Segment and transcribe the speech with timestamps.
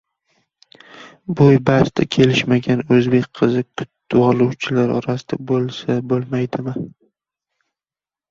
[1.39, 6.73] Boʻy basti kelishmagan oʻzbek qizi kutvoluvchilar orasida boʻlsa boʻlmaydimi?